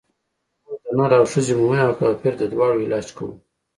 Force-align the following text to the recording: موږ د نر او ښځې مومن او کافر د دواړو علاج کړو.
موږ 0.65 0.77
د 0.85 0.87
نر 0.97 1.11
او 1.19 1.25
ښځې 1.31 1.53
مومن 1.59 1.79
او 1.87 1.93
کافر 1.99 2.33
د 2.37 2.43
دواړو 2.53 2.83
علاج 2.85 3.07
کړو. 3.17 3.31